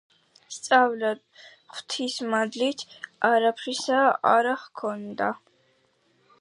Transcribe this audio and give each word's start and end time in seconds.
სწავლა, 0.53 1.11
ღვთის 1.73 2.17
მადლით, 2.33 2.83
არაფრისა 3.31 4.03
არა 4.33 4.59
ჰქონდა. 4.67 5.33